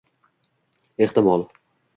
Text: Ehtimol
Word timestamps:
Ehtimol 1.05 1.47